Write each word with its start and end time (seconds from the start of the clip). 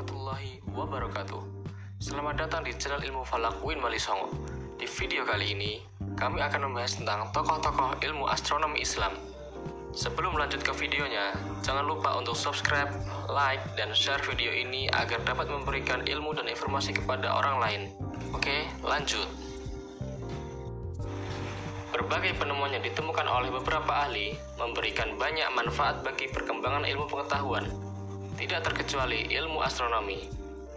warahmatullahi 0.00 0.64
wabarakatuh. 0.72 1.42
Selamat 2.00 2.48
datang 2.48 2.64
di 2.64 2.72
channel 2.72 3.04
Ilmu 3.04 3.20
Falak 3.20 3.60
Win 3.60 3.84
Wali 3.84 4.00
Songo 4.00 4.32
Di 4.80 4.88
video 4.88 5.28
kali 5.28 5.52
ini, 5.52 5.76
kami 6.16 6.40
akan 6.40 6.72
membahas 6.72 6.96
tentang 6.96 7.28
tokoh-tokoh 7.36 8.00
ilmu 8.00 8.24
astronomi 8.24 8.80
Islam. 8.80 9.12
Sebelum 9.92 10.40
lanjut 10.40 10.64
ke 10.64 10.72
videonya, 10.72 11.36
jangan 11.60 11.84
lupa 11.84 12.16
untuk 12.16 12.32
subscribe, 12.32 12.88
like, 13.28 13.60
dan 13.76 13.92
share 13.92 14.24
video 14.24 14.48
ini 14.48 14.88
agar 14.88 15.20
dapat 15.20 15.52
memberikan 15.52 16.00
ilmu 16.08 16.32
dan 16.32 16.48
informasi 16.48 16.96
kepada 16.96 17.36
orang 17.36 17.60
lain. 17.60 17.82
Oke, 18.32 18.72
lanjut. 18.80 19.28
Berbagai 21.92 22.40
penemuan 22.40 22.72
yang 22.72 22.80
ditemukan 22.80 23.28
oleh 23.28 23.52
beberapa 23.52 24.08
ahli 24.08 24.32
memberikan 24.56 25.20
banyak 25.20 25.52
manfaat 25.52 26.00
bagi 26.00 26.32
perkembangan 26.32 26.88
ilmu 26.88 27.04
pengetahuan, 27.04 27.68
tidak 28.40 28.72
terkecuali 28.72 29.28
ilmu 29.36 29.60
astronomi. 29.60 30.24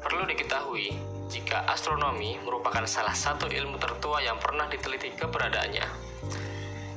Perlu 0.04 0.28
diketahui, 0.28 0.92
jika 1.32 1.64
astronomi 1.64 2.36
merupakan 2.44 2.84
salah 2.84 3.16
satu 3.16 3.48
ilmu 3.48 3.80
tertua 3.80 4.20
yang 4.20 4.36
pernah 4.36 4.68
diteliti 4.68 5.16
keberadaannya. 5.16 5.88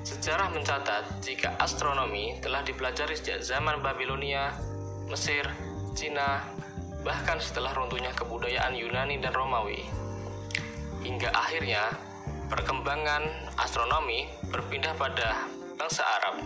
Sejarah 0.02 0.51
mencatat 0.51 1.23
jika 1.23 1.55
astronomi 1.62 2.43
telah 2.43 2.66
dipelajari 2.66 3.15
sejak 3.15 3.47
zaman 3.47 3.79
Babilonia, 3.79 4.59
Mesir, 5.07 5.47
Cina, 5.95 6.43
bahkan 7.07 7.38
setelah 7.38 7.71
runtuhnya 7.71 8.10
kebudayaan 8.19 8.74
Yunani 8.74 9.23
dan 9.23 9.30
Romawi. 9.38 9.87
Hingga 11.07 11.30
akhirnya, 11.30 11.95
perkembangan 12.51 13.55
astronomi 13.55 14.27
berpindah 14.51 14.98
pada 14.98 15.46
bangsa 15.79 16.02
Arab. 16.02 16.43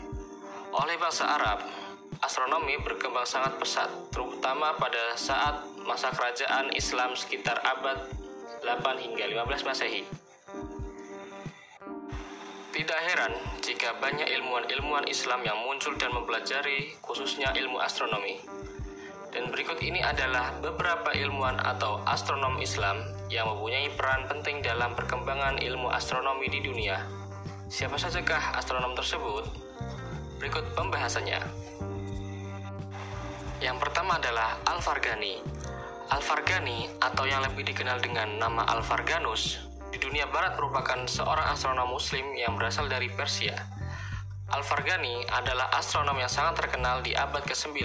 Oleh 0.77 1.01
bangsa 1.01 1.25
Arab, 1.25 1.65
astronomi 2.21 2.77
berkembang 2.85 3.25
sangat 3.25 3.57
pesat, 3.57 3.89
terutama 4.13 4.77
pada 4.77 5.17
saat 5.17 5.65
masa 5.89 6.13
kerajaan 6.13 6.69
Islam 6.77 7.17
sekitar 7.17 7.57
abad 7.65 8.05
8 8.61 9.05
hingga 9.05 9.25
15 9.25 9.65
Masehi. 9.65 10.05
Tidak 12.71 13.01
heran 13.13 13.35
jika 13.61 13.99
banyak 13.99 14.31
ilmuwan-ilmuwan 14.41 15.05
Islam 15.11 15.43
yang 15.43 15.59
muncul 15.67 15.97
dan 15.99 16.15
mempelajari 16.15 16.95
khususnya 17.03 17.51
ilmu 17.57 17.83
astronomi. 17.83 18.41
Dan 19.31 19.51
berikut 19.55 19.79
ini 19.79 20.03
adalah 20.03 20.55
beberapa 20.59 21.15
ilmuwan 21.15 21.59
atau 21.63 22.03
astronom 22.03 22.59
Islam 22.59 22.99
yang 23.31 23.47
mempunyai 23.47 23.91
peran 23.95 24.27
penting 24.27 24.59
dalam 24.59 24.95
perkembangan 24.99 25.63
ilmu 25.63 25.87
astronomi 25.91 26.51
di 26.51 26.59
dunia. 26.63 27.07
Siapa 27.71 27.95
sajakah 27.95 28.59
astronom 28.59 28.95
tersebut? 28.99 29.47
Berikut 30.43 30.67
pembahasannya. 30.75 31.39
Yang 33.61 33.77
pertama 33.77 34.17
adalah 34.17 34.57
Al-Fargani. 34.65 35.37
Al-Fargani 36.09 36.89
atau 36.97 37.29
yang 37.29 37.45
lebih 37.45 37.69
dikenal 37.69 38.01
dengan 38.01 38.41
nama 38.41 38.65
Al-Farganus 38.65 39.61
di 39.93 40.01
dunia 40.01 40.25
barat 40.33 40.57
merupakan 40.57 41.05
seorang 41.05 41.53
astronom 41.53 41.93
muslim 41.93 42.25
yang 42.33 42.57
berasal 42.57 42.89
dari 42.89 43.13
Persia. 43.13 43.53
Al-Fargani 44.49 45.29
adalah 45.29 45.69
astronom 45.77 46.17
yang 46.17 46.33
sangat 46.33 46.65
terkenal 46.65 47.05
di 47.05 47.13
abad 47.13 47.45
ke-9 47.45 47.85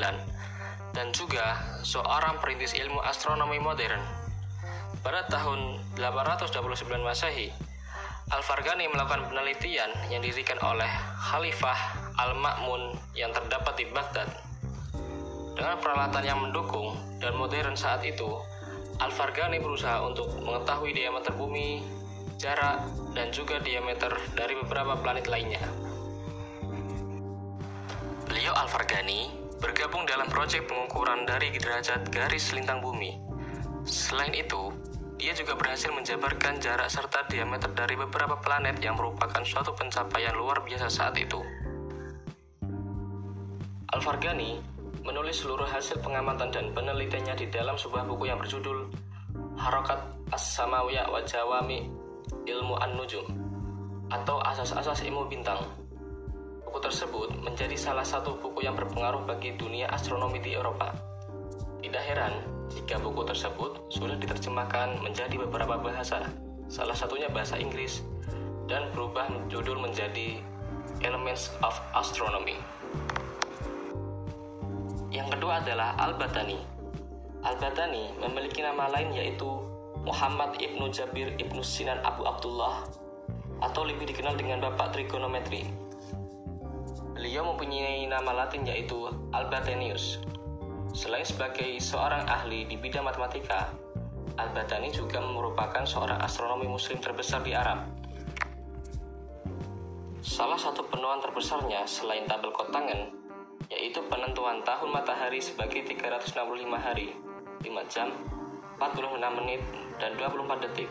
dan 0.96 1.12
juga 1.12 1.60
seorang 1.84 2.40
perintis 2.40 2.72
ilmu 2.72 3.04
astronomi 3.04 3.60
modern. 3.60 4.00
Pada 5.04 5.28
tahun 5.28 5.84
829 6.00 7.04
Masehi, 7.04 7.52
Al-Fargani 8.32 8.88
melakukan 8.90 9.28
penelitian 9.28 9.92
yang 10.08 10.24
didirikan 10.24 10.58
oleh 10.64 10.88
Khalifah 11.20 11.78
Al-Ma'mun 12.16 12.96
yang 13.12 13.36
terdapat 13.36 13.76
di 13.76 13.86
Baghdad. 13.92 14.45
Dengan 15.56 15.80
peralatan 15.80 16.24
yang 16.28 16.40
mendukung 16.44 17.00
dan 17.24 17.32
modern 17.40 17.80
saat 17.80 18.04
itu, 18.04 18.28
Al-Fargani 19.00 19.64
berusaha 19.64 20.04
untuk 20.04 20.28
mengetahui 20.44 20.92
diameter 20.92 21.32
bumi, 21.32 21.80
jarak, 22.36 22.84
dan 23.16 23.32
juga 23.32 23.64
diameter 23.64 24.12
dari 24.36 24.56
beberapa 24.60 25.00
planet 25.00 25.32
lainnya. 25.32 25.64
Beliau 28.28 28.52
Al-Fargani 28.52 29.32
bergabung 29.64 30.04
dalam 30.04 30.28
proyek 30.28 30.68
pengukuran 30.68 31.24
dari 31.24 31.56
derajat 31.56 32.12
garis 32.12 32.52
lintang 32.52 32.84
bumi. 32.84 33.16
Selain 33.88 34.36
itu, 34.36 34.76
dia 35.16 35.32
juga 35.32 35.56
berhasil 35.56 35.88
menjabarkan 35.96 36.60
jarak 36.60 36.92
serta 36.92 37.24
diameter 37.32 37.72
dari 37.72 37.96
beberapa 37.96 38.36
planet 38.44 38.84
yang 38.84 39.00
merupakan 39.00 39.40
suatu 39.48 39.72
pencapaian 39.72 40.36
luar 40.36 40.60
biasa 40.68 40.92
saat 40.92 41.16
itu. 41.16 41.40
Al-Fargani 43.96 44.75
menulis 45.06 45.38
seluruh 45.38 45.70
hasil 45.70 46.02
pengamatan 46.02 46.50
dan 46.50 46.74
penelitiannya 46.74 47.38
di 47.38 47.48
dalam 47.54 47.78
sebuah 47.78 48.10
buku 48.10 48.26
yang 48.26 48.42
berjudul 48.42 48.90
Harokat 49.54 50.02
As-Samawiyah 50.34 51.06
wa 51.14 51.22
Jawami 51.22 51.86
Ilmu 52.50 52.76
An-Nujum 52.82 53.26
atau 54.10 54.42
Asas-Asas 54.42 55.06
Ilmu 55.06 55.30
Bintang 55.30 55.62
buku 56.66 56.82
tersebut 56.82 57.30
menjadi 57.40 57.78
salah 57.78 58.04
satu 58.04 58.34
buku 58.42 58.66
yang 58.66 58.74
berpengaruh 58.74 59.24
bagi 59.30 59.54
dunia 59.54 59.88
astronomi 59.94 60.42
di 60.42 60.58
Eropa. 60.58 60.90
Tidak 61.80 62.04
heran 62.04 62.34
jika 62.74 62.98
buku 62.98 63.22
tersebut 63.24 63.94
sudah 63.94 64.18
diterjemahkan 64.18 65.00
menjadi 65.06 65.38
beberapa 65.46 65.78
bahasa, 65.78 66.26
salah 66.66 66.98
satunya 66.98 67.30
bahasa 67.30 67.56
Inggris, 67.62 68.02
dan 68.66 68.90
berubah 68.92 69.30
judul 69.48 69.78
menjadi 69.78 70.42
Elements 71.00 71.54
of 71.62 71.78
Astronomy. 71.94 72.58
Adalah 75.56 75.96
Al-Batani. 75.96 76.60
Al-Batani 77.40 78.12
memiliki 78.20 78.60
nama 78.60 78.92
lain 78.92 79.16
yaitu 79.16 79.48
Muhammad 80.04 80.60
Ibnu 80.60 80.92
Jabir 80.92 81.32
Ibnu 81.40 81.64
Sinan 81.64 82.04
Abu 82.04 82.28
Abdullah 82.28 82.84
atau 83.64 83.88
lebih 83.88 84.12
dikenal 84.12 84.36
dengan 84.36 84.60
Bapak 84.60 84.92
Trigonometri 84.92 85.86
Beliau 87.16 87.48
mempunyai 87.48 88.04
nama 88.12 88.44
latin 88.44 88.68
yaitu 88.68 89.08
Albatenius. 89.32 90.20
Selain 90.92 91.24
sebagai 91.24 91.80
seorang 91.80 92.28
ahli 92.28 92.68
di 92.68 92.76
bidang 92.76 93.08
matematika, 93.08 93.72
Albatani 94.36 94.92
juga 94.92 95.24
merupakan 95.24 95.88
seorang 95.88 96.20
astronomi 96.20 96.68
muslim 96.68 97.00
terbesar 97.00 97.40
di 97.40 97.56
Arab. 97.56 97.88
Salah 100.20 100.60
satu 100.60 100.84
penemuan 100.92 101.24
terbesarnya 101.24 101.88
selain 101.88 102.28
tabel 102.28 102.52
kotangan, 102.52 103.08
yaitu 103.72 104.04
penentuan 104.46 104.78
tahun 104.78 104.90
matahari 104.94 105.42
sebagai 105.42 105.82
365 105.90 106.70
hari, 106.78 107.18
5 107.66 107.66
jam, 107.90 108.14
46 108.78 109.42
menit, 109.42 109.58
dan 109.98 110.14
24 110.22 110.62
detik. 110.70 110.86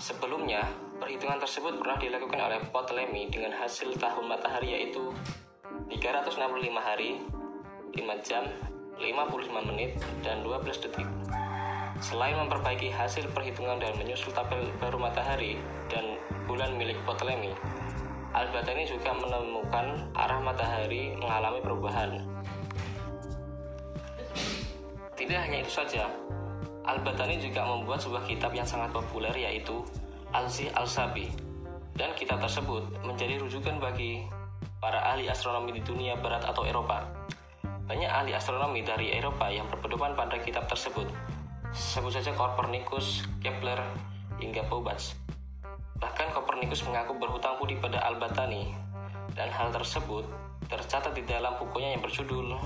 Sebelumnya, 0.00 0.64
perhitungan 0.96 1.36
tersebut 1.36 1.76
pernah 1.76 2.00
dilakukan 2.00 2.40
oleh 2.40 2.56
Ptolemy 2.72 3.28
dengan 3.28 3.52
hasil 3.52 4.00
tahun 4.00 4.32
matahari 4.32 4.80
yaitu 4.80 5.12
365 5.92 6.40
hari, 6.80 7.20
5 7.92 8.00
jam, 8.24 8.48
55 8.96 9.60
menit, 9.68 10.00
dan 10.24 10.40
12 10.40 10.80
detik. 10.80 11.08
Selain 12.00 12.32
memperbaiki 12.32 12.88
hasil 12.96 13.28
perhitungan 13.36 13.76
dan 13.76 13.92
menyusul 14.00 14.32
tabel 14.32 14.72
baru 14.80 14.96
matahari 14.96 15.60
dan 15.92 16.16
bulan 16.48 16.80
milik 16.80 16.96
Ptolemy, 17.04 17.52
Al-Batani 18.30 18.86
juga 18.86 19.10
menemukan 19.10 20.06
arah 20.14 20.38
matahari 20.38 21.18
mengalami 21.18 21.58
perubahan. 21.66 22.39
Tidak 25.30 25.46
hanya 25.46 25.62
itu 25.62 25.70
saja, 25.70 26.10
Al-Batani 26.82 27.38
juga 27.38 27.62
membuat 27.62 28.02
sebuah 28.02 28.26
kitab 28.26 28.50
yang 28.50 28.66
sangat 28.66 28.90
populer 28.90 29.30
yaitu 29.38 29.78
Al-Zih 30.34 30.74
Al-Sabi 30.74 31.30
dan 31.94 32.10
kitab 32.18 32.42
tersebut 32.42 32.82
menjadi 33.06 33.38
rujukan 33.38 33.78
bagi 33.78 34.26
para 34.82 34.98
ahli 34.98 35.30
astronomi 35.30 35.78
di 35.78 35.86
dunia 35.86 36.18
barat 36.18 36.42
atau 36.42 36.66
Eropa. 36.66 37.06
Banyak 37.62 38.10
ahli 38.10 38.34
astronomi 38.34 38.82
dari 38.82 39.14
Eropa 39.14 39.46
yang 39.46 39.70
berpedoman 39.70 40.18
pada 40.18 40.34
kitab 40.42 40.66
tersebut. 40.66 41.06
Sebut 41.70 42.10
saja 42.10 42.34
Copernicus, 42.34 43.22
Kepler, 43.38 43.78
hingga 44.42 44.66
Babbage. 44.66 45.14
Bahkan 45.94 46.34
Copernicus 46.34 46.82
mengaku 46.82 47.14
berhutang 47.22 47.54
budi 47.62 47.78
pada 47.78 48.02
Al-Batani, 48.02 48.74
dan 49.38 49.46
hal 49.54 49.70
tersebut 49.70 50.26
tercatat 50.66 51.14
di 51.14 51.22
dalam 51.22 51.54
bukunya 51.54 51.94
yang 51.94 52.02
berjudul 52.02 52.58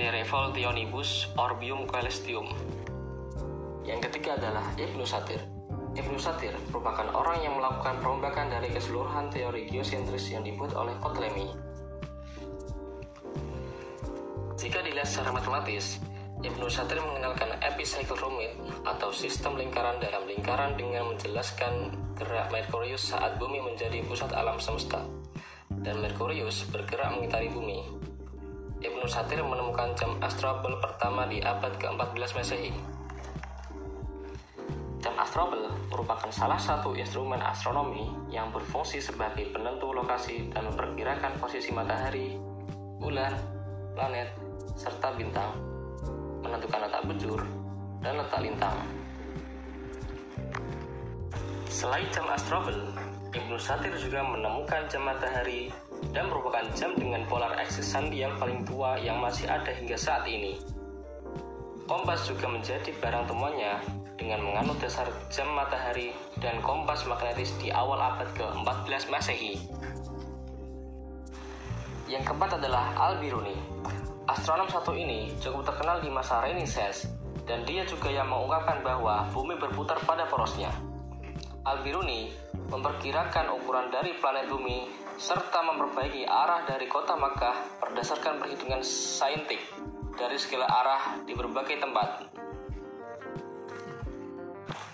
De 0.00 0.08
Revolutionibus 0.08 1.28
Orbium 1.36 1.84
Celestium. 1.84 2.48
Yang 3.84 4.08
ketiga 4.08 4.40
adalah 4.40 4.72
Ibnu 4.72 5.04
Satir. 5.04 5.44
Ibnu 5.92 6.16
Satir 6.16 6.56
merupakan 6.72 7.04
orang 7.12 7.44
yang 7.44 7.60
melakukan 7.60 8.00
perombakan 8.00 8.48
dari 8.48 8.72
keseluruhan 8.72 9.28
teori 9.28 9.68
geosentris 9.68 10.32
yang 10.32 10.40
dibuat 10.40 10.72
oleh 10.72 10.96
Ptolemy. 11.04 11.52
Jika 14.56 14.80
dilihat 14.80 15.04
secara 15.04 15.36
matematis, 15.36 16.00
Ibnu 16.40 16.64
Satir 16.72 16.96
mengenalkan 16.96 17.60
epicycle 17.60 18.16
rumit 18.24 18.56
atau 18.88 19.12
sistem 19.12 19.60
lingkaran 19.60 20.00
dalam 20.00 20.24
lingkaran 20.24 20.80
dengan 20.80 21.12
menjelaskan 21.12 21.92
gerak 22.16 22.48
Merkurius 22.48 23.12
saat 23.12 23.36
bumi 23.36 23.60
menjadi 23.60 24.00
pusat 24.08 24.32
alam 24.32 24.56
semesta 24.56 25.04
dan 25.84 26.00
Merkurius 26.00 26.64
bergerak 26.72 27.20
mengitari 27.20 27.52
bumi. 27.52 27.99
Ibnu 28.80 29.04
Satir 29.04 29.44
menemukan 29.44 29.92
jam 29.92 30.16
astrobel 30.24 30.72
pertama 30.80 31.28
di 31.28 31.44
abad 31.44 31.76
ke-14 31.76 32.32
Masehi. 32.32 32.72
Jam 35.04 35.12
astrobel 35.20 35.68
merupakan 35.92 36.32
salah 36.32 36.56
satu 36.56 36.96
instrumen 36.96 37.44
astronomi 37.44 38.08
yang 38.32 38.48
berfungsi 38.48 38.96
sebagai 38.96 39.52
penentu 39.52 39.92
lokasi 39.92 40.48
dan 40.48 40.64
memperkirakan 40.72 41.36
posisi 41.36 41.68
matahari, 41.76 42.40
bulan, 42.96 43.36
planet, 43.92 44.32
serta 44.72 45.12
bintang, 45.12 45.52
menentukan 46.40 46.80
letak 46.80 47.04
bujur 47.04 47.40
dan 48.00 48.16
letak 48.16 48.40
lintang. 48.40 48.80
Selain 51.68 52.08
jam 52.08 52.24
astrobel, 52.32 52.80
Ibnu 53.28 53.60
Satir 53.60 53.92
juga 54.00 54.24
menemukan 54.24 54.88
jam 54.88 55.04
matahari 55.04 55.68
dan 56.10 56.32
merupakan 56.32 56.64
jam 56.74 56.96
dengan 56.96 57.22
polar 57.28 57.54
aksis 57.60 57.84
sandial 57.84 58.32
paling 58.40 58.64
tua 58.64 58.96
yang 58.98 59.20
masih 59.20 59.46
ada 59.46 59.70
hingga 59.70 59.94
saat 59.94 60.24
ini. 60.26 60.56
Kompas 61.84 62.22
juga 62.26 62.46
menjadi 62.46 62.94
barang 63.02 63.26
temuannya 63.26 63.74
dengan 64.14 64.44
menganut 64.44 64.78
dasar 64.78 65.08
jam 65.32 65.48
matahari 65.56 66.12
dan 66.38 66.60
kompas 66.60 67.02
magnetis 67.08 67.50
di 67.58 67.72
awal 67.72 67.98
abad 67.98 68.28
ke-14 68.36 69.10
Masehi. 69.10 69.58
Yang 72.06 72.22
keempat 72.26 72.60
adalah 72.60 72.94
Al-Biruni. 72.94 73.54
Astronom 74.30 74.70
satu 74.70 74.94
ini 74.94 75.34
cukup 75.42 75.66
terkenal 75.66 75.98
di 75.98 76.10
masa 76.12 76.42
Renaissance 76.46 77.10
dan 77.48 77.66
dia 77.66 77.82
juga 77.82 78.06
yang 78.06 78.30
mengungkapkan 78.30 78.82
bahwa 78.86 79.26
bumi 79.34 79.58
berputar 79.58 79.98
pada 80.06 80.26
porosnya. 80.30 80.70
Al-Biruni 81.66 82.30
memperkirakan 82.70 83.50
ukuran 83.58 83.90
dari 83.90 84.14
planet 84.14 84.46
bumi 84.46 84.86
serta 85.16 85.58
memperbaiki 85.64 86.28
arah 86.28 86.62
dari 86.68 86.86
kota 86.86 87.16
Makkah 87.16 87.80
berdasarkan 87.82 88.38
perhitungan 88.38 88.84
saintik 88.84 89.58
dari 90.14 90.36
segala 90.36 90.68
arah 90.68 91.02
di 91.24 91.32
berbagai 91.32 91.80
tempat. 91.80 92.28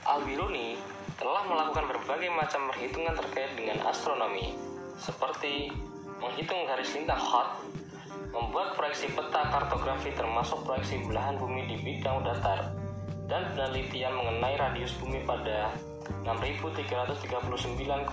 Al-Biruni 0.06 0.78
telah 1.18 1.42
melakukan 1.48 1.90
berbagai 1.90 2.30
macam 2.30 2.70
perhitungan 2.70 3.16
terkait 3.18 3.52
dengan 3.58 3.82
astronomi, 3.90 4.54
seperti 4.94 5.72
menghitung 6.22 6.62
garis 6.68 6.94
lintang 6.94 7.18
hot, 7.18 7.64
membuat 8.30 8.78
proyeksi 8.78 9.10
peta 9.10 9.50
kartografi 9.50 10.14
termasuk 10.14 10.62
proyeksi 10.62 11.02
belahan 11.02 11.34
bumi 11.40 11.66
di 11.66 11.76
bidang 11.82 12.22
datar, 12.22 12.70
dan 13.26 13.50
penelitian 13.56 14.14
mengenai 14.14 14.54
radius 14.54 14.94
bumi 15.02 15.26
pada 15.26 15.74
6.339,6 16.22 18.06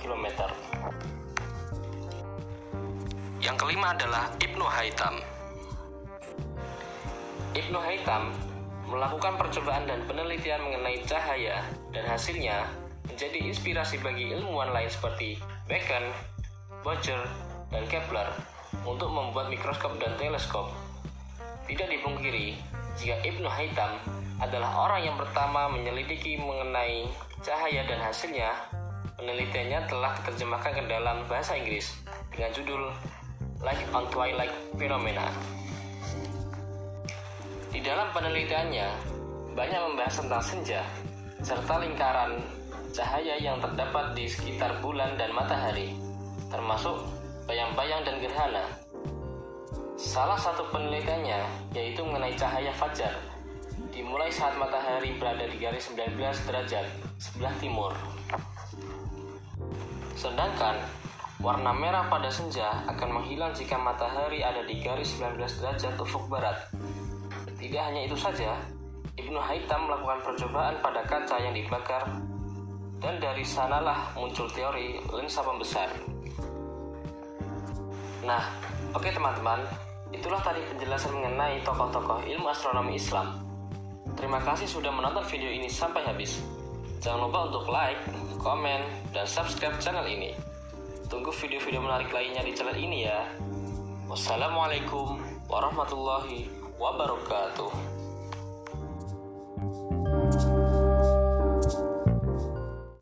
km. 0.00 0.26
Yang 3.46 3.62
kelima 3.62 3.94
adalah 3.94 4.26
Ibnu 4.42 4.66
Haitam. 4.66 5.22
Ibnu 7.54 7.78
Haitam 7.78 8.34
melakukan 8.90 9.38
percobaan 9.38 9.86
dan 9.86 10.02
penelitian 10.02 10.66
mengenai 10.66 10.98
cahaya 11.06 11.62
dan 11.94 12.10
hasilnya 12.10 12.66
menjadi 13.06 13.38
inspirasi 13.46 14.02
bagi 14.02 14.34
ilmuwan 14.34 14.74
lain 14.74 14.90
seperti 14.90 15.38
Bacon, 15.70 16.10
Bocher, 16.82 17.22
dan 17.70 17.86
Kepler 17.86 18.34
untuk 18.82 19.14
membuat 19.14 19.46
mikroskop 19.46 19.94
dan 20.02 20.18
teleskop. 20.18 20.74
Tidak 21.70 21.86
dipungkiri, 21.86 22.58
jika 22.98 23.14
Ibnu 23.22 23.46
Haitam 23.46 23.94
adalah 24.42 24.90
orang 24.90 25.06
yang 25.06 25.14
pertama 25.14 25.70
menyelidiki 25.70 26.34
mengenai 26.42 27.06
cahaya 27.46 27.86
dan 27.86 28.02
hasilnya, 28.02 28.50
penelitiannya 29.14 29.86
telah 29.86 30.18
diterjemahkan 30.18 30.82
ke 30.82 30.82
dalam 30.90 31.22
bahasa 31.30 31.54
Inggris 31.54 31.94
dengan 32.34 32.50
judul 32.50 32.90
Light 33.66 33.82
on 33.90 34.06
Twilight 34.14 34.54
Phenomena. 34.78 35.26
Di 37.74 37.82
dalam 37.82 38.14
penelitiannya, 38.14 38.88
banyak 39.58 39.80
membahas 39.90 40.22
tentang 40.22 40.38
senja, 40.38 40.86
serta 41.42 41.82
lingkaran 41.82 42.38
cahaya 42.94 43.34
yang 43.42 43.58
terdapat 43.58 44.14
di 44.14 44.30
sekitar 44.30 44.78
bulan 44.78 45.18
dan 45.18 45.34
matahari, 45.34 45.98
termasuk 46.46 46.94
bayang-bayang 47.50 48.06
dan 48.06 48.22
gerhana. 48.22 48.62
Salah 49.98 50.38
satu 50.38 50.62
penelitiannya 50.70 51.74
yaitu 51.74 52.06
mengenai 52.06 52.38
cahaya 52.38 52.70
fajar, 52.70 53.18
dimulai 53.90 54.30
saat 54.30 54.54
matahari 54.62 55.18
berada 55.18 55.42
di 55.42 55.58
garis 55.58 55.90
19 55.90 56.14
derajat 56.46 56.86
sebelah 57.18 57.54
timur. 57.58 57.90
Sedangkan 60.14 60.78
warna 61.40 61.72
merah 61.76 62.08
pada 62.08 62.32
senja 62.32 62.84
akan 62.88 63.20
menghilang 63.20 63.52
jika 63.52 63.76
matahari 63.76 64.40
ada 64.40 64.64
di 64.64 64.80
garis 64.80 65.20
19 65.20 65.36
derajat 65.36 65.94
ufuk 66.00 66.24
barat. 66.32 66.56
Tidak 67.56 67.82
hanya 67.82 68.08
itu 68.08 68.16
saja, 68.16 68.56
Ibnu 69.16 69.40
Haitam 69.40 69.88
melakukan 69.88 70.20
percobaan 70.24 70.76
pada 70.80 71.00
kaca 71.04 71.36
yang 71.40 71.52
dibakar 71.52 72.04
dan 73.00 73.20
dari 73.20 73.44
sanalah 73.44 74.12
muncul 74.16 74.48
teori 74.48 75.00
lensa 75.12 75.44
pembesar. 75.44 75.88
Nah, 78.24 78.42
oke 78.96 79.08
teman-teman, 79.12 79.60
itulah 80.10 80.40
tadi 80.40 80.64
penjelasan 80.72 81.12
mengenai 81.14 81.60
tokoh-tokoh 81.62 82.24
ilmu 82.24 82.48
astronomi 82.48 82.96
Islam. 82.96 83.44
Terima 84.16 84.40
kasih 84.40 84.64
sudah 84.64 84.88
menonton 84.88 85.22
video 85.28 85.52
ini 85.52 85.68
sampai 85.68 86.00
habis. 86.08 86.40
Jangan 87.04 87.28
lupa 87.28 87.52
untuk 87.52 87.68
like, 87.68 88.00
komen, 88.40 88.80
dan 89.12 89.28
subscribe 89.28 89.76
channel 89.76 90.08
ini. 90.08 90.32
Tunggu 91.06 91.30
video-video 91.30 91.78
menarik 91.86 92.10
lainnya 92.10 92.42
di 92.42 92.50
channel 92.50 92.74
ini 92.74 93.06
ya. 93.06 93.30
Wassalamualaikum 94.10 95.22
warahmatullahi 95.46 96.50
wabarakatuh. 96.82 97.95